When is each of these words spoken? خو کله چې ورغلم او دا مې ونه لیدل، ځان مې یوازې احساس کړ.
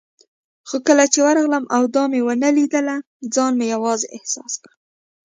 خو 0.67 0.77
کله 0.87 1.05
چې 1.13 1.19
ورغلم 1.25 1.63
او 1.75 1.83
دا 1.95 2.03
مې 2.11 2.21
ونه 2.25 2.49
لیدل، 2.57 2.87
ځان 3.33 3.51
مې 3.59 3.65
یوازې 3.73 4.07
احساس 4.15 4.53
کړ. 4.61 4.71